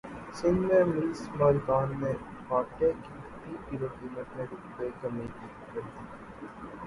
سندھ 0.33 0.59
میں 0.61 0.83
ملز 0.85 1.19
مالکان 1.33 1.89
نے 2.01 2.13
اٹے 2.51 2.91
کی 3.03 3.13
فی 3.35 3.55
کلو 3.67 3.87
قیمت 3.99 4.35
میں 4.35 4.45
روپے 4.51 4.85
کی 4.85 4.97
کمی 5.01 5.27
کردی 5.35 5.81